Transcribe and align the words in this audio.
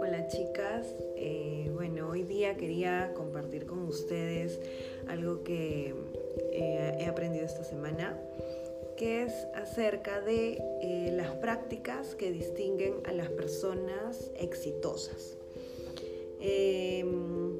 Hola 0.00 0.26
chicas, 0.28 0.94
eh, 1.16 1.70
bueno, 1.72 2.10
hoy 2.10 2.24
día 2.24 2.58
quería 2.58 3.14
compartir 3.14 3.64
con 3.64 3.78
ustedes 3.84 4.60
algo 5.06 5.42
que 5.44 5.94
eh, 6.52 6.96
he 7.00 7.06
aprendido 7.06 7.46
esta 7.46 7.64
semana, 7.64 8.20
que 8.98 9.22
es 9.22 9.32
acerca 9.54 10.20
de 10.20 10.62
eh, 10.82 11.12
las 11.16 11.30
prácticas 11.36 12.14
que 12.14 12.32
distinguen 12.32 12.96
a 13.04 13.12
las 13.12 13.30
personas 13.30 14.30
exitosas. 14.36 15.38
Em, 16.38 17.58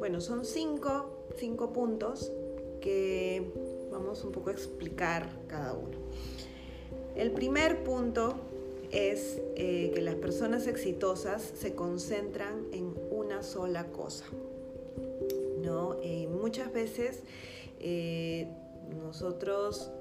bueno, 0.00 0.20
son 0.20 0.44
cinco, 0.44 1.28
cinco 1.36 1.72
puntos 1.72 2.32
que 2.80 3.52
vamos 3.92 4.24
un 4.24 4.32
poco 4.32 4.50
a 4.50 4.52
explicar 4.52 5.28
cada 5.46 5.74
uno. 5.74 5.99
El 7.20 7.32
primer 7.32 7.84
punto 7.84 8.32
es 8.90 9.42
eh, 9.54 9.90
que 9.94 10.00
las 10.00 10.14
personas 10.14 10.66
exitosas 10.66 11.42
se 11.42 11.74
concentran 11.74 12.68
en 12.72 12.94
una 13.10 13.42
sola 13.42 13.88
cosa. 13.88 14.24
¿no? 15.62 15.98
Eh, 16.02 16.28
muchas 16.28 16.72
veces 16.72 17.22
eh, 17.78 18.48
nosotros 19.04 19.92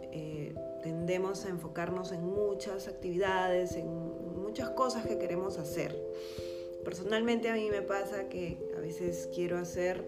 tendemos 0.82 1.44
a 1.44 1.50
enfocarnos 1.50 2.14
en 2.14 2.24
muchas 2.24 2.88
actividades, 2.88 3.74
en 3.76 3.86
muchas 4.42 4.70
cosas 4.70 5.06
que 5.06 5.18
queremos 5.18 5.58
hacer. 5.58 5.94
Personalmente 6.86 7.50
a 7.50 7.56
mí 7.56 7.70
me 7.70 7.82
pasa 7.82 8.30
que 8.30 8.58
a 8.78 8.80
veces 8.80 9.30
quiero 9.36 9.58
hacer 9.58 10.08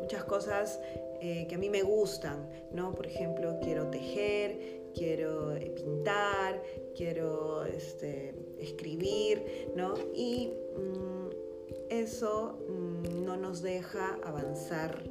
muchas 0.00 0.24
cosas 0.24 0.80
que 1.20 1.54
a 1.54 1.58
mí 1.58 1.68
me 1.68 1.82
gustan, 1.82 2.48
¿no? 2.72 2.94
Por 2.94 3.06
ejemplo, 3.06 3.58
quiero 3.62 3.86
tejer, 3.90 4.83
quiero 4.94 5.54
eh, 5.56 5.70
pintar, 5.74 6.62
quiero 6.96 7.64
este, 7.64 8.34
escribir, 8.58 9.72
¿no? 9.76 9.94
Y 10.14 10.50
mm, 10.76 11.90
eso 11.90 12.58
mm, 12.68 13.24
no 13.24 13.36
nos 13.36 13.62
deja 13.62 14.18
avanzar 14.24 15.02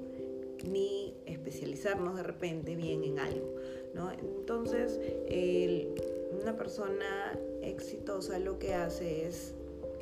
ni 0.69 1.13
especializarnos 1.25 2.15
de 2.15 2.23
repente 2.23 2.75
bien 2.75 3.03
en 3.03 3.19
algo, 3.19 3.53
¿no? 3.93 4.11
Entonces, 4.11 4.99
una 6.41 6.57
persona 6.57 7.37
exitosa 7.61 8.39
lo 8.39 8.59
que 8.59 8.73
hace 8.73 9.27
es 9.27 9.53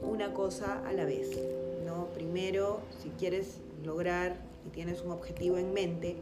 una 0.02 0.34
cosa 0.34 0.86
a 0.88 0.94
la 0.94 1.06
vez, 1.06 1.38
¿no? 1.86 2.08
Primero, 2.14 2.82
si 3.02 3.10
quieres 3.10 3.58
lograr 3.84 4.38
y 4.68 4.70
tienes 4.70 5.02
un 5.02 5.12
objetivo 5.12 5.58
en 5.58 5.74
mente, 5.74 6.16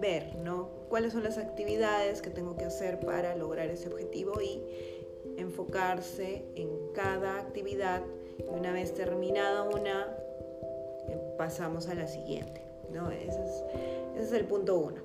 ver, 0.00 0.36
¿no? 0.36 0.77
Cuáles 0.88 1.12
son 1.12 1.22
las 1.22 1.38
actividades 1.38 2.22
que 2.22 2.30
tengo 2.30 2.56
que 2.56 2.64
hacer 2.64 3.00
para 3.00 3.36
lograr 3.36 3.68
ese 3.68 3.88
objetivo 3.88 4.40
y 4.40 4.62
enfocarse 5.36 6.44
en 6.56 6.68
cada 6.94 7.38
actividad 7.38 8.02
y 8.38 8.42
una 8.48 8.72
vez 8.72 8.94
terminada 8.94 9.62
una, 9.64 10.16
eh, 11.08 11.34
pasamos 11.36 11.88
a 11.88 11.94
la 11.94 12.06
siguiente, 12.06 12.62
¿no? 12.92 13.10
Ese 13.10 13.40
es, 14.18 14.32
el 14.32 14.44
punto 14.44 14.78
uno. 14.78 15.02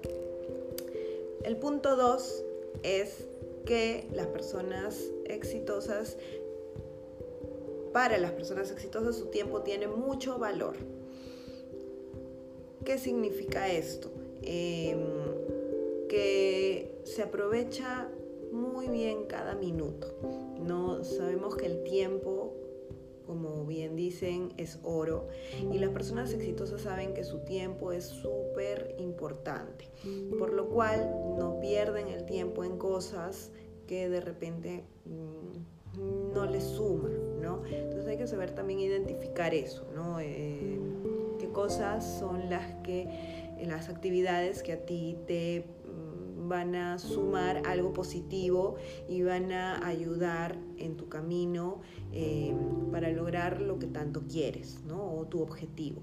El 1.44 1.58
punto 1.58 1.96
dos 1.96 2.44
es 2.84 3.28
que 3.66 4.08
las 4.14 4.28
personas 4.28 5.04
exitosas, 5.26 6.18
para 7.92 8.18
las 8.18 8.32
personas 8.32 8.72
exitosas 8.72 9.16
su 9.16 9.28
tiempo 9.28 9.62
tiene 9.62 9.88
mucho 9.88 10.40
valor. 10.40 10.76
¿Qué 12.84 12.98
significa 12.98 13.68
esto? 13.70 14.12
Em, 14.42 15.23
que 16.14 17.02
se 17.06 17.24
aprovecha 17.24 18.08
muy 18.52 18.88
bien 18.88 19.26
cada 19.26 19.56
minuto. 19.56 20.16
No 20.62 21.04
sabemos 21.04 21.56
que 21.56 21.66
el 21.66 21.84
tiempo, 21.84 22.54
como 23.26 23.66
bien 23.66 23.96
dicen, 23.96 24.54
es 24.58 24.80
oro 24.84 25.28
y 25.72 25.80
las 25.80 25.90
personas 25.90 26.32
exitosas 26.32 26.82
saben 26.82 27.16
que 27.16 27.24
su 27.24 27.40
tiempo 27.40 27.92
es 27.92 28.06
súper 28.06 28.96
importante, 29.00 29.90
por 30.38 30.54
lo 30.54 30.70
cual 30.70 31.10
no 31.40 31.60
pierden 31.60 32.08
el 32.10 32.26
tiempo 32.26 32.64
en 32.64 32.78
cosas 32.78 33.50
que 33.88 34.08
de 34.08 34.22
repente 34.22 34.84
mm, 35.06 36.32
no 36.32 36.46
les 36.46 36.64
suman, 36.64 37.42
¿no? 37.42 37.66
Entonces 37.66 38.06
hay 38.06 38.18
que 38.18 38.28
saber 38.28 38.52
también 38.52 38.80
identificar 38.80 39.56
eso, 39.56 39.88
¿no? 39.96 40.20
Eh, 40.20 40.80
qué 41.40 41.50
cosas 41.50 42.20
son 42.20 42.52
las 42.52 42.72
que 42.84 43.08
las 43.66 43.90
actividades 43.90 44.62
que 44.62 44.74
a 44.74 44.86
ti 44.86 45.18
te 45.26 45.66
van 46.54 46.76
a 46.76 47.00
sumar 47.00 47.64
algo 47.66 47.94
positivo 47.94 48.76
y 49.10 49.24
van 49.24 49.52
a 49.52 49.88
ayudar 49.88 50.56
en 50.78 50.96
tu 50.98 51.10
camino 51.10 51.82
eh, 52.12 52.54
para 52.92 53.10
lograr 53.10 53.60
lo 53.60 53.80
que 53.80 53.88
tanto 53.88 54.22
quieres, 54.30 54.78
¿no? 54.86 55.16
O 55.18 55.26
tu 55.26 55.42
objetivo. 55.42 56.02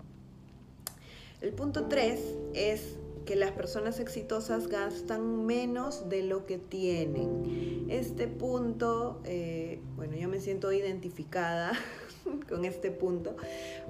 El 1.41 1.53
punto 1.53 1.87
3 1.87 2.21
es 2.55 2.97
que 3.27 3.37
las 3.37 3.53
personas 3.53 4.01
exitosas 4.01 4.67
gastan 4.67 5.47
menos 5.47 6.09
de 6.09 6.25
lo 6.25 6.47
que 6.47 6.59
tienen. 6.59 7.87
Este 7.89 8.27
punto, 8.27 9.21
eh, 9.25 9.81
bueno, 9.95 10.17
yo 10.17 10.29
me 10.29 10.41
siento 10.41 10.73
identificada 10.73 11.73
con 12.49 12.65
este 12.65 12.91
punto 12.91 13.37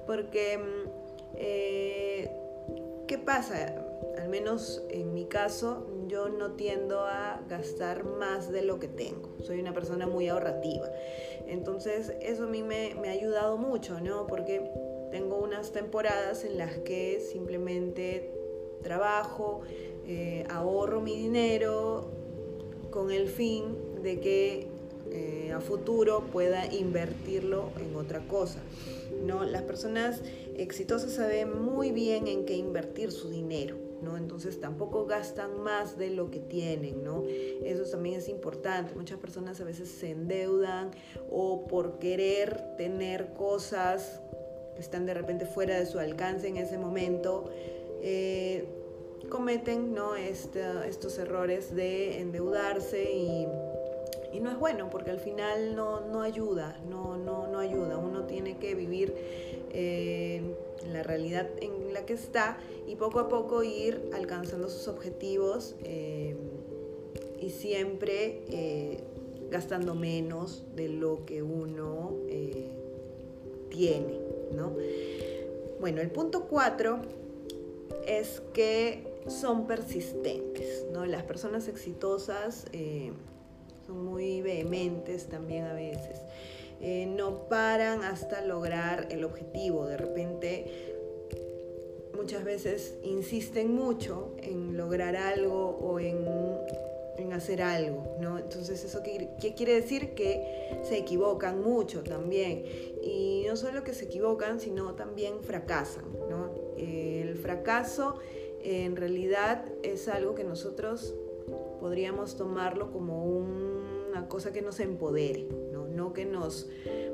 porque 0.05 0.59
mm, 0.59 0.89
eh, 1.37 2.29
¿Qué 3.11 3.17
pasa? 3.17 3.75
Al 4.17 4.29
menos 4.29 4.83
en 4.89 5.13
mi 5.13 5.25
caso, 5.25 5.87
yo 6.07 6.29
no 6.29 6.53
tiendo 6.53 7.01
a 7.01 7.41
gastar 7.47 8.03
más 8.03 8.51
de 8.51 8.61
lo 8.63 8.79
que 8.79 8.87
tengo. 8.87 9.29
Soy 9.43 9.59
una 9.59 9.73
persona 9.73 10.07
muy 10.07 10.27
ahorrativa. 10.27 10.89
Entonces, 11.47 12.13
eso 12.21 12.43
a 12.43 12.47
mí 12.47 12.63
me, 12.63 12.93
ha 13.07 13.11
ayudado 13.11 13.57
mucho, 13.57 13.99
¿no? 13.99 14.27
Porque 14.27 14.69
tengo 15.11 15.37
unas 15.37 15.71
temporadas 15.71 16.43
en 16.43 16.57
las 16.57 16.77
que 16.79 17.19
simplemente 17.19 18.31
trabajo, 18.81 19.61
eh, 20.05 20.45
ahorro 20.49 21.01
mi 21.01 21.15
dinero 21.15 22.09
con 22.89 23.11
el 23.11 23.27
fin 23.27 23.77
de 24.01 24.19
que 24.19 24.67
eh, 25.11 25.51
a 25.51 25.59
futuro 25.59 26.23
pueda 26.31 26.65
invertirlo 26.73 27.69
en 27.79 27.95
otra 27.95 28.25
cosa. 28.27 28.61
¿no? 29.25 29.43
Las 29.43 29.63
personas 29.63 30.21
exitosas 30.55 31.11
saben 31.11 31.61
muy 31.61 31.91
bien 31.91 32.27
en 32.27 32.45
qué 32.45 32.55
invertir 32.55 33.11
su 33.11 33.29
dinero. 33.29 33.90
¿No? 34.01 34.17
Entonces 34.17 34.59
tampoco 34.59 35.05
gastan 35.05 35.61
más 35.61 35.97
de 35.97 36.09
lo 36.09 36.29
que 36.31 36.39
tienen, 36.39 37.03
¿no? 37.03 37.23
Eso 37.63 37.83
también 37.89 38.19
es 38.19 38.29
importante. 38.29 38.95
Muchas 38.95 39.19
personas 39.19 39.59
a 39.61 39.63
veces 39.63 39.89
se 39.89 40.11
endeudan 40.11 40.91
o 41.29 41.67
por 41.67 41.99
querer 41.99 42.75
tener 42.77 43.33
cosas 43.33 44.21
que 44.75 44.81
están 44.81 45.05
de 45.05 45.13
repente 45.13 45.45
fuera 45.45 45.77
de 45.77 45.85
su 45.85 45.99
alcance 45.99 46.47
en 46.47 46.57
ese 46.57 46.77
momento, 46.77 47.49
eh, 48.01 48.67
cometen 49.29 49.93
¿no? 49.93 50.15
estos 50.15 51.17
errores 51.17 51.75
de 51.75 52.19
endeudarse 52.19 53.11
y 53.13 53.47
y 54.31 54.39
no 54.39 54.49
es 54.49 54.57
bueno 54.57 54.89
porque 54.89 55.11
al 55.11 55.19
final 55.19 55.75
no, 55.75 56.21
ayuda, 56.21 56.79
no, 56.89 57.17
no, 57.17 57.47
no 57.47 57.59
ayuda. 57.59 57.97
Uno 57.97 58.25
tiene 58.25 58.57
que 58.57 58.75
vivir 58.75 59.13
eh, 59.71 60.30
la 60.91 61.03
realidad 61.03 61.49
en 61.61 61.93
la 61.93 62.05
que 62.05 62.13
está 62.13 62.57
y 62.87 62.95
poco 62.95 63.19
a 63.19 63.29
poco 63.29 63.63
ir 63.63 64.09
alcanzando 64.13 64.69
sus 64.69 64.87
objetivos 64.87 65.75
eh, 65.83 66.35
y 67.39 67.49
siempre 67.49 68.43
eh, 68.49 69.03
gastando 69.49 69.95
menos 69.95 70.63
de 70.75 70.89
lo 70.89 71.25
que 71.25 71.43
uno 71.43 72.15
tiene. 73.69 74.19
¿no? 74.55 74.75
Bueno, 75.79 76.01
el 76.01 76.11
punto 76.11 76.47
cuatro 76.47 77.01
es 78.07 78.41
que 78.53 79.07
son 79.27 79.67
persistentes. 79.67 80.85
¿no? 80.91 81.05
Las 81.05 81.23
personas 81.23 81.67
exitosas 81.67 82.65
muy 83.91 84.41
vehementes 84.41 85.27
también 85.27 85.65
a 85.65 85.73
veces. 85.73 86.19
Eh, 86.81 87.05
no 87.05 87.47
paran 87.47 88.03
hasta 88.03 88.41
lograr 88.41 89.07
el 89.11 89.23
objetivo. 89.23 89.85
De 89.85 89.97
repente, 89.97 90.65
muchas 92.15 92.43
veces 92.43 92.95
insisten 93.03 93.73
mucho 93.73 94.33
en 94.37 94.77
lograr 94.77 95.15
algo 95.15 95.77
o 95.79 95.99
en, 95.99 96.25
en 97.17 97.33
hacer 97.33 97.61
algo, 97.61 98.17
¿no? 98.19 98.39
Entonces, 98.39 98.83
¿eso 98.83 99.03
qué, 99.03 99.29
qué, 99.39 99.53
quiere 99.53 99.75
decir? 99.75 100.15
Que 100.15 100.79
se 100.83 100.97
equivocan 100.97 101.61
mucho 101.61 102.03
también. 102.03 102.63
Y 103.03 103.45
no 103.47 103.55
solo 103.55 103.83
que 103.83 103.93
se 103.93 104.05
equivocan, 104.05 104.59
sino 104.59 104.95
también 104.95 105.43
fracasan, 105.43 106.05
¿no? 106.29 106.61
el 106.77 107.35
fracaso 107.35 108.15
en 108.63 108.95
realidad 108.95 109.65
es 109.83 110.07
algo 110.07 110.35
que 110.35 110.43
nosotros 110.43 111.15
podríamos 111.79 112.35
tomarlo 112.35 112.91
como 112.91 113.25
una 113.25 114.27
cosa 114.27 114.53
que 114.53 114.61
nos 114.61 114.79
empodere, 114.79 115.47
¿no? 115.95 116.13
que 116.13 116.25
nos 116.25 116.69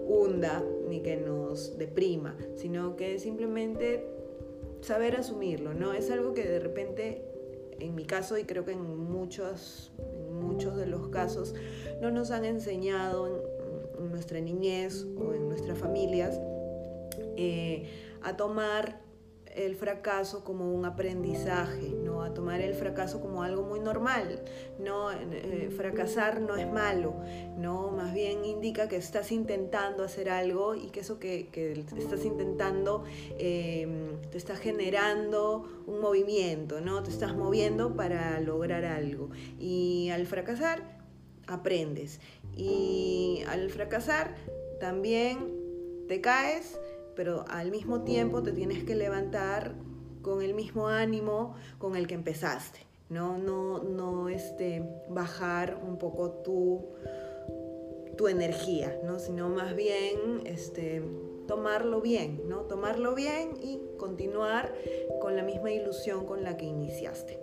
hunda 0.08 0.64
ni 0.88 1.02
que 1.02 1.18
nos 1.18 1.78
deprima, 1.78 2.38
sino 2.56 2.96
que 2.96 3.20
simplemente 3.20 4.06
saber 4.82 5.16
asumirlo, 5.16 5.74
¿no? 5.74 5.94
Es 5.94 6.12
algo 6.12 6.34
que 6.34 6.48
de 6.48 6.60
repente 6.60 7.28
en 7.80 7.96
mi 7.96 8.06
caso 8.06 8.38
y 8.38 8.44
creo 8.44 8.66
que 8.66 8.72
en 8.72 8.98
muchos, 8.98 9.92
muchos 10.32 10.76
de 10.78 10.86
los 10.86 11.10
casos, 11.10 11.54
no 12.02 12.12
nos 12.12 12.32
han 12.32 12.46
enseñado 12.46 13.28
en, 13.28 13.58
nuestra 14.12 14.40
niñez 14.40 15.06
o 15.18 15.34
en 15.34 15.50
nuestras 15.50 15.78
familias 15.78 16.40
eh, 17.36 17.90
a 18.22 18.38
tomar 18.38 19.02
el 19.56 19.76
fracaso 19.76 20.44
como 20.44 20.72
un 20.72 20.86
aprendizaje, 20.86 21.96
tomar 22.38 22.62
el 22.62 22.76
fracaso 22.76 23.20
como 23.20 23.42
algo 23.42 23.64
muy 23.64 23.80
normal. 23.80 24.44
¿no? 24.78 25.12
Eh, 25.12 25.72
fracasar 25.76 26.40
no 26.40 26.56
es 26.56 26.72
malo, 26.72 27.16
¿no? 27.58 27.90
más 27.90 28.14
bien 28.14 28.46
indica 28.46 28.88
que 28.88 28.96
estás 28.96 29.32
intentando 29.32 30.04
hacer 30.04 30.30
algo 30.30 30.76
y 30.76 30.92
que 30.92 31.00
eso 31.00 31.18
que, 31.18 31.50
estás 31.98 32.26
intentando 32.26 33.04
em, 33.40 34.22
te 34.30 34.38
está 34.38 34.56
generando 34.56 35.68
un 35.88 36.00
movimiento, 36.00 36.80
¿no? 36.80 37.02
te 37.02 37.10
estás 37.10 37.36
moviendo 37.36 37.96
para 37.96 38.40
lograr 38.40 38.86
algo. 38.86 39.32
Y 39.60 40.10
al 40.12 40.28
fracasar, 40.28 41.00
aprendes. 41.48 42.20
Y 42.56 43.42
al 43.48 43.72
fracasar, 43.72 44.36
también 44.80 45.56
te 46.08 46.22
caes 46.22 46.80
pero 47.18 47.46
al 47.48 47.72
mismo 47.72 48.04
tiempo 48.04 48.44
te 48.44 48.52
tienes 48.52 48.84
que 48.84 48.94
levantar 48.94 49.74
con 50.28 50.42
el 50.42 50.54
mismo 50.54 50.90
ánimo 50.90 51.56
con 51.78 51.96
el 51.96 52.06
que 52.06 52.14
empezaste, 52.14 52.80
no, 53.08 53.38
no, 53.38 53.80
no 53.80 54.28
este, 54.28 54.84
bajar 55.08 55.82
un 55.88 55.98
poco 55.98 56.32
tu, 56.44 56.82
tu 58.18 58.28
energía, 58.28 59.00
¿no? 59.06 59.20
sino 59.20 59.48
más 59.48 59.74
bien 59.74 60.42
este, 60.44 61.02
tomarlo 61.48 62.02
bien, 62.02 62.42
¿no? 62.50 62.64
tomarlo 62.64 63.16
bien 63.16 63.54
y 63.62 63.80
continuar 63.98 64.76
con 65.22 65.38
la 65.38 65.44
misma 65.44 65.72
ilusión 65.72 66.26
con 66.26 66.44
la 66.44 66.58
que 66.58 66.66
iniciaste. 66.66 67.40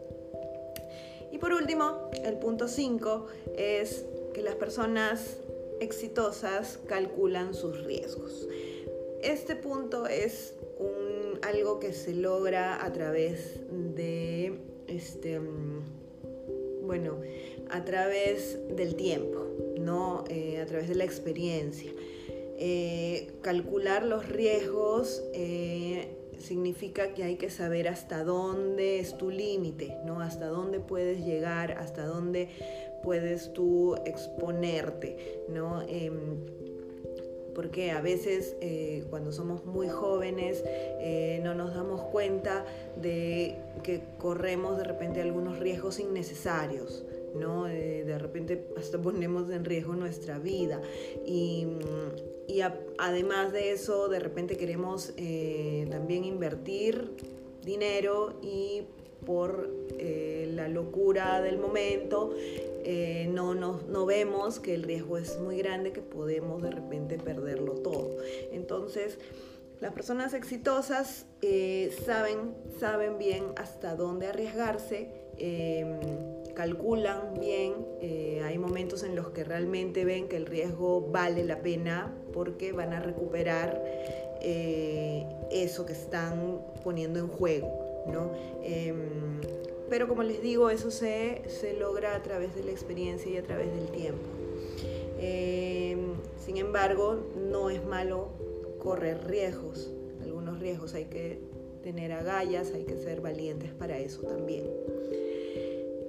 Y 1.33 1.39
por 1.39 1.55
último, 1.55 2.11
el 2.23 2.37
punto 2.37 2.69
5 2.69 3.27
es 3.57 4.05
que 4.35 4.43
las 4.43 4.57
personas 4.57 5.39
exitosas 5.81 6.79
calculan 6.87 7.55
sus 7.55 7.83
riesgos 7.83 8.47
este 9.25 9.57
punto 9.57 10.07
es 10.07 10.54
algo 11.45 11.79
que 11.79 11.93
se 11.93 12.15
logra 12.15 12.85
a 12.85 12.93
través 12.93 13.61
de, 13.71 14.59
este, 14.89 15.41
bueno, 16.83 17.19
a 17.71 17.85
través 17.85 18.59
del 18.77 18.95
tiempo, 18.95 19.47
¿no? 19.79 20.25
Eh, 20.29 20.61
a 20.61 20.67
través 20.67 20.89
de 20.89 20.95
la 20.95 21.05
experiencia. 21.05 21.91
Eh, 22.57 23.33
calcular 23.43 24.05
los 24.05 24.29
riesgos 24.29 25.23
eh, 25.35 26.17
significa 26.39 27.13
que 27.13 27.25
hay 27.25 27.37
que 27.37 27.51
saber 27.51 27.89
hasta 27.89 28.25
dónde 28.25 29.01
es 29.01 29.19
tu 29.19 29.31
límite, 29.31 29.97
¿no? 30.07 30.21
Hasta 30.21 30.47
dónde 30.47 30.81
puedes 30.81 31.25
llegar, 31.25 31.73
hasta 31.73 32.07
dónde 32.07 32.49
puedes 33.03 33.53
tú 33.53 33.97
exponerte, 34.07 35.43
¿no? 35.49 35.83
Porque 37.55 37.91
a 37.91 38.01
veces 38.01 38.57
eh, 38.61 39.05
cuando 39.11 39.33
somos 39.33 39.65
muy 39.65 39.89
jóvenes 39.89 40.63
eh, 40.67 41.41
no 41.43 41.55
nos 41.55 41.75
damos 41.75 42.03
cuenta 42.03 42.65
de 43.01 43.57
que 43.83 44.03
corremos 44.19 44.77
de 44.79 44.85
repente 44.85 45.21
algunos 45.21 45.59
riesgos 45.59 45.99
innecesarios. 46.01 47.05
¿no? 47.35 47.67
Eh, 47.67 48.05
de 48.05 48.19
repente 48.19 48.69
hasta 48.77 48.99
ponemos 49.03 49.51
en 49.51 49.65
riesgo 49.65 49.95
nuestra 49.95 50.39
vida 50.39 50.81
y, 51.27 51.67
y 52.47 52.61
además 52.99 53.53
de 53.53 53.73
eso 53.73 54.09
de 54.09 54.21
repente 54.21 54.57
queremos 54.57 55.13
también 55.91 56.25
invertir 56.25 57.11
dinero 57.65 58.39
y 58.43 58.83
por 59.25 59.69
la 59.99 60.69
locura 60.69 61.41
del 61.41 61.59
momento 61.59 62.35
eh, 62.87 63.31
no, 63.31 63.55
no, 63.55 64.07
vemos 64.07 64.61
que 64.61 64.75
el 64.75 64.83
riesgo 64.83 65.17
es 65.17 65.39
muy 65.41 65.57
grande, 65.57 65.93
que 65.93 66.03
podemos 66.03 66.63
de 66.63 66.71
repente 66.71 67.17
perderlo 67.17 67.73
todo. 67.77 68.19
Entonces, 68.53 69.19
las 69.81 69.95
personas 69.95 70.35
exitosas 70.35 71.25
eh, 71.41 71.97
saben, 72.05 72.55
saben 72.79 73.17
bien 73.17 73.45
hasta 73.57 73.97
dónde 73.97 74.27
arriesgarse, 74.27 75.09
em, 75.39 75.99
calculan 76.55 77.41
bien, 77.41 77.73
eh, 78.03 78.43
hay 78.45 78.59
momentos 78.59 79.03
en 79.03 79.17
los 79.17 79.31
que 79.31 79.45
realmente 79.45 80.05
ven 80.05 80.29
que 80.29 80.37
el 80.37 80.45
riesgo 80.45 81.09
vale 81.11 81.43
la 81.43 81.63
pena 81.63 82.15
porque 82.35 82.73
van 82.73 82.93
a 82.93 83.01
recuperar 83.01 83.83
eso 85.51 85.87
que 85.87 85.95
están 85.95 86.61
poniendo 86.83 87.19
en 87.19 87.29
juego. 87.29 87.84
¿No? 88.07 88.31
Em, 88.63 89.41
pero 89.89 90.09
como 90.09 90.23
les 90.23 90.43
digo, 90.43 90.71
eso 90.71 90.91
se, 90.91 91.43
logra 91.79 92.17
a 92.17 92.23
través 92.23 92.55
de 92.55 92.65
la 92.65 92.71
experiencia 92.71 93.31
y 93.31 93.37
a 93.37 93.43
través 93.43 93.73
del 93.75 93.91
tiempo. 93.91 94.25
Em, 95.19 96.15
sin 96.45 96.57
embargo, 96.57 97.19
no 97.51 97.71
es 97.71 97.85
malo 97.85 98.29
correr 98.79 99.27
riesgos, 99.27 99.91
algunos 100.23 100.61
riesgos 100.61 100.95
hay 100.95 101.07
que 101.07 101.39
tener 101.83 102.13
agallas, 102.13 102.73
hay 102.75 102.85
que 102.85 102.97
ser 102.97 103.21
valientes 103.21 103.73
para 103.73 103.99
eso 103.99 104.23
también. 104.23 104.65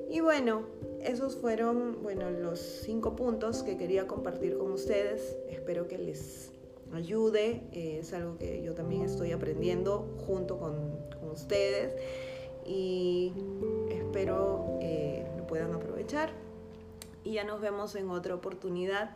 Y 0.09 0.21
bueno, 0.21 0.63
esos 1.03 1.35
fueron 1.35 2.01
bueno, 2.01 2.31
los 2.31 2.59
cinco 2.59 3.15
puntos 3.15 3.63
que 3.63 3.77
quería 3.77 4.07
compartir 4.07 4.57
con 4.57 4.71
ustedes. 4.71 5.35
Espero 5.49 5.87
que 5.87 5.97
les 5.97 6.51
ayude. 6.97 7.63
Eh, 7.71 7.99
es 7.99 8.13
algo 8.13 8.37
que 8.37 8.61
yo 8.63 8.73
también 8.73 9.03
estoy 9.03 9.31
aprendiendo 9.31 10.15
junto 10.25 10.57
con, 10.57 11.05
ustedes 11.31 11.93
y 12.65 13.33
espero 13.89 14.77
eh, 14.81 15.27
lo 15.37 15.45
puedan 15.47 15.73
aprovechar. 15.73 16.31
Y 17.25 17.33
ya 17.33 17.43
nos 17.43 17.59
vemos 17.59 17.93
en 17.95 18.09
otra 18.09 18.35
oportunidad 18.35 19.15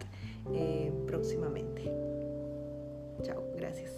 eh, 0.51 0.91
próximamente. 1.07 1.83
Chao, 3.23 3.43
gracias. 3.55 3.91